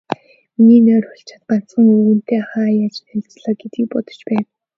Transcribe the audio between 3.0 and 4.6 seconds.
танилцлаа гэдгийг бодож байв.